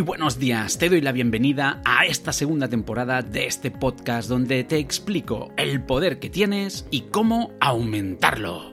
[0.00, 4.78] Buenos días, te doy la bienvenida a esta segunda temporada de este podcast donde te
[4.78, 8.72] explico el poder que tienes y cómo aumentarlo.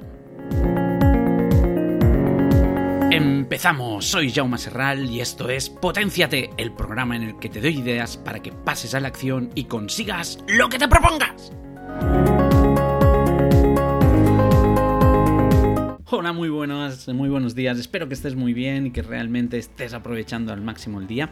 [3.11, 7.79] Empezamos, soy Jaume Serral y esto es Potenciate, el programa en el que te doy
[7.79, 11.51] ideas para que pases a la acción y consigas lo que te propongas.
[16.33, 17.77] Muy buenos, muy buenos días.
[17.77, 21.29] Espero que estés muy bien y que realmente estés aprovechando al máximo el día.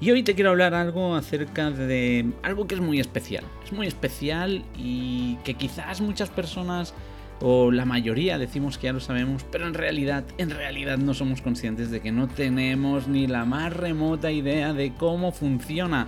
[0.00, 3.44] Y hoy te quiero hablar algo acerca de algo que es muy especial.
[3.64, 6.94] Es muy especial y que quizás muchas personas
[7.40, 11.40] o la mayoría decimos que ya lo sabemos, pero en realidad, en realidad no somos
[11.40, 16.06] conscientes de que no tenemos ni la más remota idea de cómo funciona.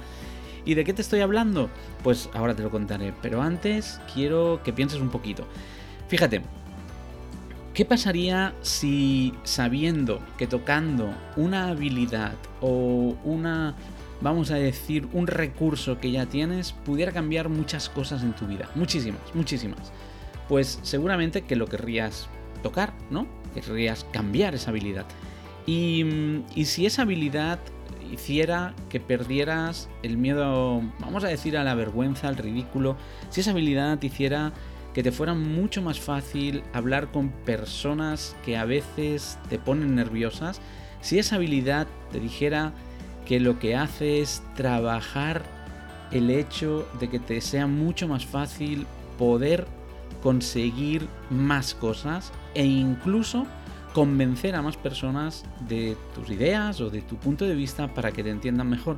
[0.67, 1.71] ¿Y de qué te estoy hablando?
[2.03, 5.47] Pues ahora te lo contaré, pero antes quiero que pienses un poquito.
[6.09, 6.43] Fíjate,
[7.77, 12.33] ¿Qué pasaría si sabiendo que tocando una habilidad
[12.63, 13.75] o una,
[14.23, 18.71] vamos a decir, un recurso que ya tienes, pudiera cambiar muchas cosas en tu vida?
[18.77, 19.93] Muchísimas, muchísimas.
[20.49, 22.31] Pues seguramente que lo querrías
[22.63, 23.27] tocar, ¿no?
[23.53, 25.05] Querrías cambiar esa habilidad.
[25.67, 27.59] Y, y si esa habilidad
[28.11, 32.97] hiciera que perdieras el miedo, vamos a decir, a la vergüenza, al ridículo,
[33.29, 34.55] si esa habilidad hiciera
[34.97, 40.63] que te fuera mucho más fácil hablar con personas que a veces te ponen nerviosas,
[41.03, 42.73] si esa habilidad te dijera
[43.27, 45.43] que lo que hace es trabajar
[46.13, 48.87] el hecho de que te sea mucho más fácil
[49.19, 49.67] poder
[50.23, 53.47] conseguir más cosas e incluso
[53.93, 58.25] convencer a más personas de tus ideas o de tu punto de vista para que
[58.25, 58.97] te entiendan mejor.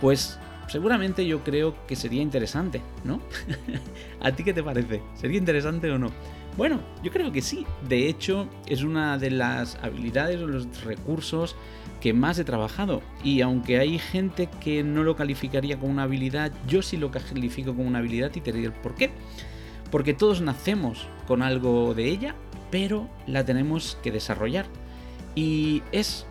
[0.00, 0.38] Pues
[0.68, 3.20] seguramente yo creo que sería interesante, ¿no?
[4.20, 5.02] ¿A ti qué te parece?
[5.14, 6.10] ¿Sería interesante o no?
[6.56, 7.66] Bueno, yo creo que sí.
[7.86, 11.54] De hecho, es una de las habilidades o los recursos
[12.00, 13.02] que más he trabajado.
[13.22, 17.74] Y aunque hay gente que no lo calificaría como una habilidad, yo sí lo califico
[17.74, 19.10] como una habilidad y te diré el por qué.
[19.90, 22.34] Porque todos nacemos con algo de ella,
[22.70, 24.66] pero la tenemos que desarrollar.
[25.34, 26.26] Y es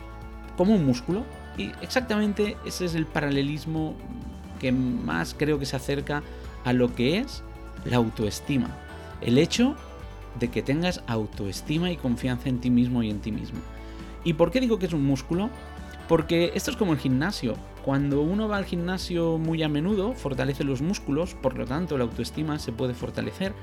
[0.58, 1.24] como un músculo.
[1.58, 3.96] Y exactamente ese es el paralelismo
[4.72, 6.24] más creo que se acerca
[6.64, 7.44] a lo que es
[7.86, 8.70] la autoestima.
[9.22, 9.76] El hecho
[10.40, 13.60] de que tengas autoestima y confianza en ti mismo y en ti mismo.
[14.24, 15.50] ¿Y por qué digo que es un músculo?
[16.08, 17.56] Porque esto es como el gimnasio.
[17.84, 22.04] Cuando uno va al gimnasio muy a menudo, fortalece los músculos, por lo tanto la
[22.04, 23.54] autoestima se puede fortalecer.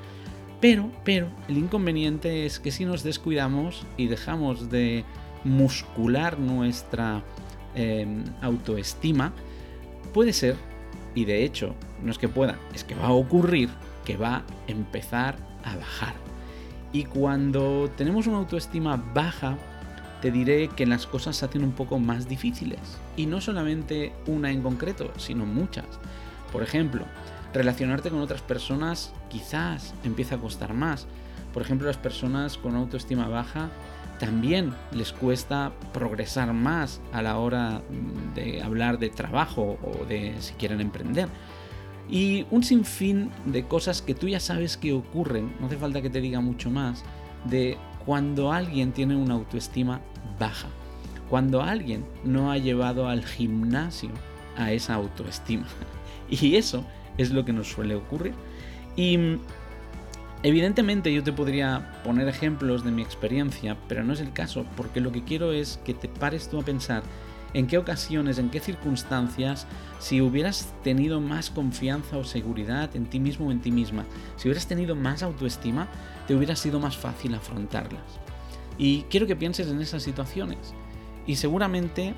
[0.60, 5.04] Pero, pero, el inconveniente es que si nos descuidamos y dejamos de
[5.42, 7.24] muscular nuestra
[7.74, 8.06] eh,
[8.40, 9.32] autoestima,
[10.14, 10.56] puede ser
[11.14, 13.68] y de hecho, no es que pueda, es que va a ocurrir
[14.04, 16.14] que va a empezar a bajar.
[16.92, 19.56] Y cuando tenemos una autoestima baja,
[20.20, 22.80] te diré que las cosas se hacen un poco más difíciles.
[23.16, 25.86] Y no solamente una en concreto, sino muchas.
[26.52, 27.04] Por ejemplo,
[27.54, 31.06] relacionarte con otras personas quizás empieza a costar más.
[31.52, 33.70] Por ejemplo, las personas con autoestima baja
[34.22, 37.82] también les cuesta progresar más a la hora
[38.36, 41.26] de hablar de trabajo o de si quieren emprender.
[42.08, 46.08] Y un sinfín de cosas que tú ya sabes que ocurren, no hace falta que
[46.08, 47.02] te diga mucho más,
[47.46, 50.00] de cuando alguien tiene una autoestima
[50.38, 50.68] baja,
[51.28, 54.10] cuando alguien no ha llevado al gimnasio
[54.56, 55.66] a esa autoestima.
[56.30, 56.86] Y eso
[57.18, 58.34] es lo que nos suele ocurrir.
[58.94, 59.18] Y
[60.44, 65.00] Evidentemente yo te podría poner ejemplos de mi experiencia, pero no es el caso, porque
[65.00, 67.04] lo que quiero es que te pares tú a pensar
[67.54, 69.68] en qué ocasiones, en qué circunstancias,
[70.00, 74.04] si hubieras tenido más confianza o seguridad en ti mismo o en ti misma,
[74.36, 75.86] si hubieras tenido más autoestima,
[76.26, 78.02] te hubiera sido más fácil afrontarlas.
[78.78, 80.74] Y quiero que pienses en esas situaciones.
[81.24, 82.14] Y seguramente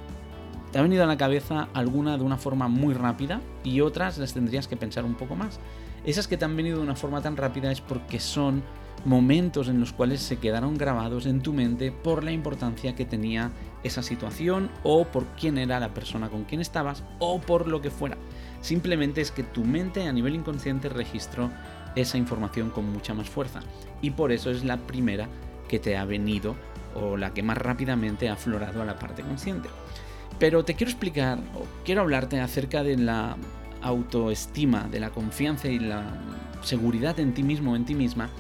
[0.73, 4.33] te ha venido a la cabeza alguna de una forma muy rápida y otras las
[4.33, 5.61] tendrías que pensar un poco más.
[6.05, 8.63] Esas que te han venido de una forma tan rápida es porque son
[9.07, 13.53] momentos en los cuales se quedaron grabados en tu mente por la importancia que tenía
[13.83, 17.91] esa situación o por quién era la persona con quien estabas o por lo que
[17.91, 18.19] fuera.
[18.61, 21.51] Simplemente es que tu mente a nivel inconsciente registró
[21.97, 23.61] esa información con mucha más fuerza
[24.03, 25.29] y por eso es la primera
[25.69, 26.55] que te ha venido
[26.95, 29.69] o la que más rápidamente ha aflorado a la parte consciente.
[30.39, 33.37] Pero te quiero explicar o quiero hablarte acerca de la
[33.85, 36.03] autoestima, de la confianza y la
[36.63, 38.31] seguridad en ti mismo en ti misma.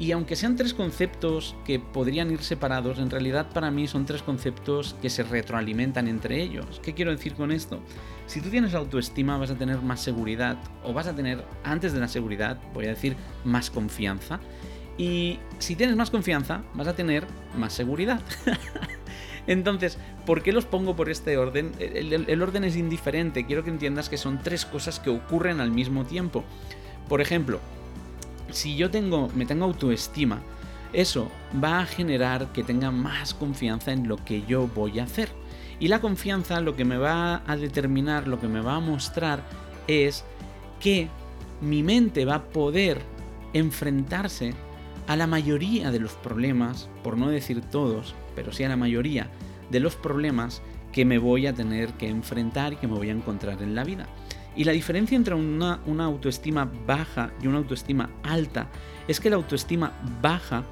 [0.00, 4.22] Y aunque sean tres conceptos que podrían ir separados, en realidad para mí son tres
[4.22, 6.80] conceptos que se retroalimentan entre ellos.
[6.84, 7.80] ¿Qué quiero decir con esto?
[8.26, 12.00] Si tú tienes autoestima vas a tener más seguridad o vas a tener, antes de
[12.00, 14.38] la seguridad, voy a decir, más confianza.
[14.96, 17.24] Y si tienes más confianza vas a tener
[17.56, 18.20] más seguridad.
[19.48, 19.96] Entonces,
[20.26, 21.72] ¿por qué los pongo por este orden?
[21.80, 23.46] El, orden es indiferente.
[23.46, 26.44] Quiero que entiendas que son tres cosas que ocurren al mismo tiempo.
[27.08, 27.58] Por ejemplo,
[28.50, 30.42] si yo tengo, me tengo autoestima,
[30.92, 31.30] eso
[31.64, 35.30] va a generar que tenga más confianza en lo que yo voy a hacer.
[35.80, 39.42] Y la confianza lo que me va a determinar, lo que me va a mostrar
[39.86, 40.24] es
[40.78, 41.08] que
[41.62, 43.00] mi mente va a poder
[43.54, 44.52] enfrentarse
[45.06, 49.26] a la mayoría de los problemas, por no decir todos, pero sí a la mayoría
[49.68, 50.62] de los problemas
[50.92, 53.82] que me voy a tener que enfrentar y que me voy a encontrar en la
[53.82, 54.06] vida.
[54.54, 58.68] Y la diferencia entre una, una autoestima baja y una autoestima alta
[59.08, 59.92] es que la autoestima
[60.22, 60.62] baja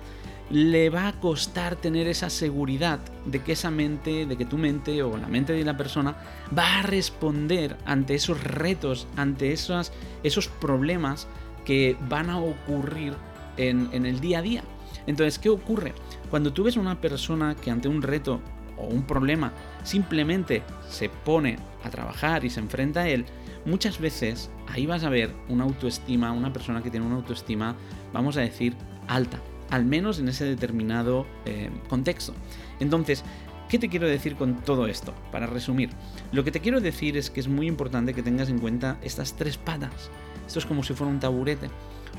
[0.48, 5.02] le va a costar tener esa seguridad de que esa mente, de que tu mente
[5.02, 6.14] o la mente de la persona
[6.56, 9.90] va a responder ante esos retos, ante esos,
[10.22, 11.26] esos problemas
[11.64, 13.14] que van a ocurrir
[13.56, 14.62] en, en el día a día.
[15.06, 15.92] Entonces, ¿qué ocurre?
[16.30, 18.40] Cuando tú ves a una persona que ante un reto
[18.76, 19.52] o un problema
[19.84, 23.24] simplemente se pone a trabajar y se enfrenta a él,
[23.64, 27.76] muchas veces ahí vas a ver una autoestima, una persona que tiene una autoestima,
[28.12, 28.74] vamos a decir,
[29.08, 32.34] alta al menos en ese determinado eh, contexto.
[32.80, 33.24] Entonces,
[33.68, 35.14] ¿qué te quiero decir con todo esto?
[35.32, 35.90] Para resumir,
[36.32, 39.34] lo que te quiero decir es que es muy importante que tengas en cuenta estas
[39.34, 40.10] tres patas.
[40.46, 41.68] Esto es como si fuera un taburete.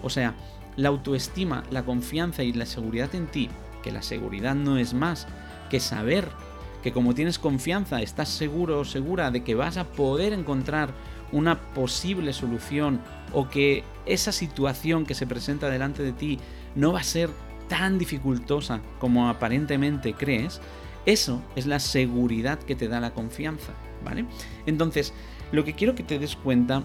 [0.03, 0.35] O sea,
[0.75, 3.49] la autoestima, la confianza y la seguridad en ti,
[3.83, 5.27] que la seguridad no es más
[5.69, 6.29] que saber
[6.83, 10.93] que como tienes confianza, estás seguro o segura de que vas a poder encontrar
[11.31, 13.01] una posible solución
[13.33, 16.39] o que esa situación que se presenta delante de ti
[16.75, 17.29] no va a ser
[17.67, 20.61] tan dificultosa como aparentemente crees,
[21.05, 23.73] eso es la seguridad que te da la confianza,
[24.05, 24.25] ¿vale?
[24.65, 25.13] Entonces,
[25.51, 26.83] lo que quiero que te des cuenta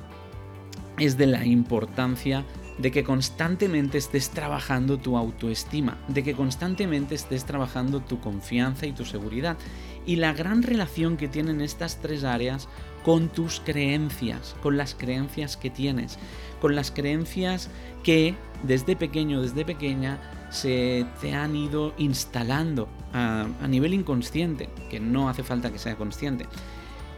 [0.99, 2.45] es de la importancia
[2.83, 8.93] de que constantemente estés trabajando tu autoestima, de que constantemente estés trabajando tu confianza y
[8.93, 9.57] tu seguridad,
[10.05, 12.69] y la gran relación que tienen estas tres áreas
[13.05, 16.19] con tus creencias, con las creencias que tienes,
[16.61, 17.71] con las creencias
[18.03, 18.35] que
[18.65, 20.19] desde pequeño, desde pequeña,
[20.51, 26.47] se te han ido instalando a, nivel inconsciente, que no hace falta que sea consciente.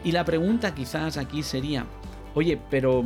[0.05, 1.87] Y la pregunta quizás aquí sería,
[2.34, 3.02] oye, pero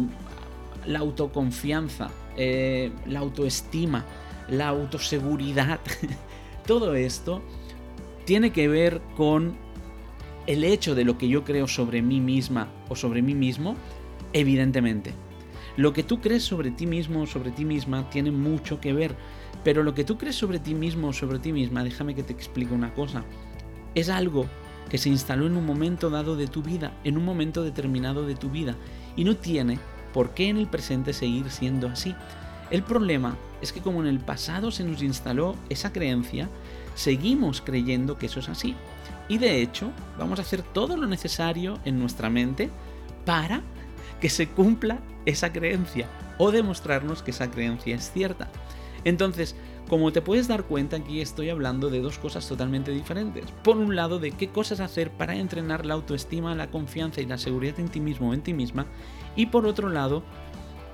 [0.87, 4.05] la autoconfianza, eh, la autoestima,
[4.49, 5.81] la autoseguridad,
[6.67, 7.43] todo esto
[8.25, 9.57] tiene que ver con
[10.47, 13.77] el hecho de lo que yo creo sobre mí misma o sobre mí mismo,
[14.33, 15.13] evidentemente.
[15.77, 19.15] Lo que tú crees sobre ti mismo o sobre ti misma tiene mucho que ver,
[19.63, 22.33] pero lo que tú crees sobre ti mismo o sobre ti misma, déjame que te
[22.33, 23.25] explique una cosa,
[23.95, 24.47] es algo
[24.89, 28.35] que se instaló en un momento dado de tu vida, en un momento determinado de
[28.35, 28.75] tu vida,
[29.17, 29.79] y no tiene
[30.13, 32.15] por qué en el presente seguir siendo así.
[32.71, 36.49] El problema es que como en el pasado se nos instaló esa creencia,
[36.95, 38.75] seguimos creyendo que eso es así.
[39.29, 42.71] Y de hecho, vamos a hacer todo lo necesario en nuestra mente
[43.25, 43.63] para
[44.21, 46.09] que se cumpla esa creencia
[46.39, 48.49] o demostrarnos que esa creencia es cierta.
[49.05, 49.55] Entonces,
[49.89, 53.47] como te puedes dar cuenta, aquí estoy hablando de dos cosas totalmente diferentes.
[53.65, 57.39] Por un lado, de qué cosas hacer para entrenar la autoestima, la confianza y la
[57.39, 58.87] seguridad en ti mismo o en ti misma.
[59.35, 60.23] Y por otro lado,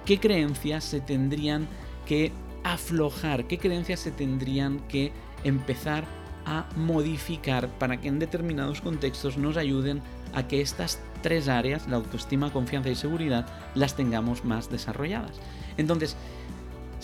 [0.05, 1.67] qué creencias se tendrían
[2.07, 6.05] que aflojar, qué creencias se tendrían que empezar
[6.47, 10.03] a modificar para que en determinados contextos nos ayuden
[10.35, 15.33] a que estas tres áreas, la autoestima, confianza y seguridad, las tengamos más desarrolladas.
[15.77, 16.17] Entonces,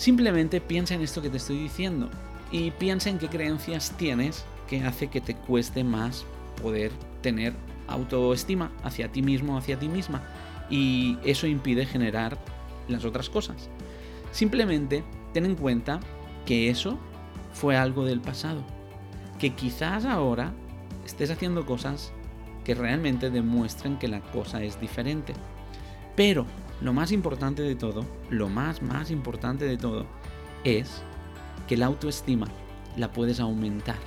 [0.01, 2.09] simplemente piensa en esto que te estoy diciendo
[2.51, 6.25] y piensa en qué creencias tienes que hace que te cueste más
[6.59, 6.91] poder
[7.21, 7.53] tener
[7.87, 10.23] autoestima hacia ti mismo, hacia ti misma.
[10.71, 12.39] Y eso impide generar
[12.87, 13.69] las otras cosas.
[14.31, 15.03] Simplemente
[15.33, 15.99] ten en cuenta
[16.47, 16.97] que eso
[17.53, 18.63] fue algo del pasado
[19.37, 20.51] que quizás ahora
[21.05, 22.11] estés haciendo cosas
[22.63, 25.33] que realmente demuestren que la cosa es diferente.
[26.15, 26.47] Pero
[26.81, 30.05] lo más importante de todo, lo más, más importante de todo,
[30.63, 31.03] es
[31.67, 32.47] que la autoestima
[32.97, 33.97] la puedes aumentar,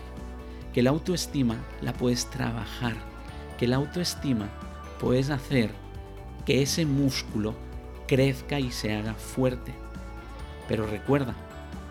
[0.73, 2.95] que la autoestima la puedes trabajar,
[3.59, 4.49] que la autoestima
[5.01, 5.71] puedes hacer
[6.45, 7.55] que ese músculo
[8.07, 9.73] crezca y se haga fuerte.
[10.69, 11.35] Pero recuerda,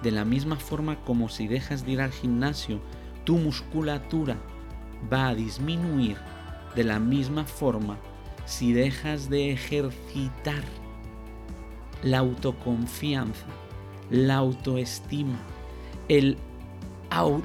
[0.04, 2.82] de la misma forma como si dejas de ir al gimnasio
[3.24, 4.38] tu musculatura
[5.12, 6.18] va a disminuir
[6.75, 7.98] de la misma forma
[8.46, 10.64] si dejas de ejercitar
[12.04, 13.46] la autoconfianza,
[14.10, 15.40] la autoestima,
[16.10, 16.38] el,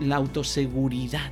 [0.01, 1.31] la autoseguridad.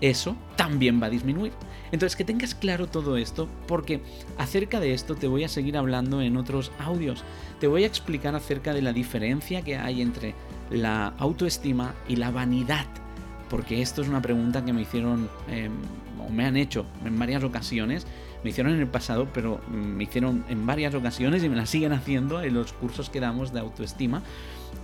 [0.00, 1.52] Eso también va a disminuir.
[1.90, 4.02] Entonces, que tengas claro todo esto, porque
[4.36, 7.24] acerca de esto te voy a seguir hablando en otros audios.
[7.60, 10.34] Te voy a explicar acerca de la diferencia que hay entre
[10.70, 12.86] la autoestima y la vanidad
[13.48, 15.72] porque esto es una pregunta que me hicieron em,
[16.20, 18.06] o me han hecho en varias ocasiones.
[18.44, 21.92] Me hicieron en el pasado, pero me hicieron en varias ocasiones y me la siguen
[21.92, 24.22] haciendo en los cursos que damos de autoestima,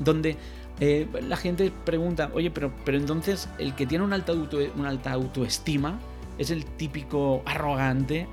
[0.00, 0.37] donde
[0.80, 4.32] eh, la gente pregunta, oye, pero, pero entonces el que tiene una alta,
[4.76, 5.99] una alta autoestima
[6.37, 8.26] es el típico arrogante,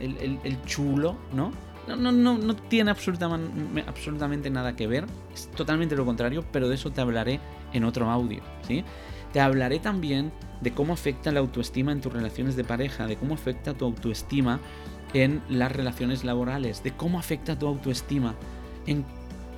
[0.00, 1.52] el, chulo, ¿no?
[1.86, 6.68] No, no, no, no tiene absolutamente, absolutamente nada que ver, es totalmente lo contrario, pero
[6.68, 7.40] de eso te hablaré
[7.72, 8.84] en otro audio, ¿sí?
[9.32, 13.34] Te hablaré también de cómo afecta la autoestima en tus relaciones de pareja, de cómo
[13.34, 14.60] afecta tu autoestima
[15.14, 18.34] en las relaciones laborales, de cómo afecta tu autoestima
[18.86, 19.04] en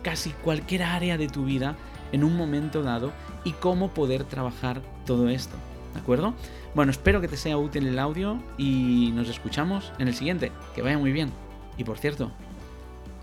[0.02, 1.76] casi cualquier área de tu vida
[2.12, 3.12] en un momento dado
[3.44, 5.56] y cómo poder trabajar todo esto.
[5.94, 6.34] ¿De acuerdo?
[6.74, 10.52] Bueno, espero que te sea útil el audio y nos escuchamos en el siguiente.
[10.74, 11.30] Que vaya muy bien.
[11.76, 12.30] Y por cierto,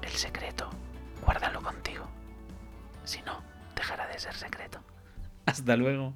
[0.01, 0.69] el secreto,
[1.25, 2.05] guárdalo contigo.
[3.05, 3.41] Si no,
[3.75, 4.79] dejará de ser secreto.
[5.45, 6.13] Hasta luego.